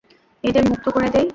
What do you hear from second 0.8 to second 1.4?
করে দেই।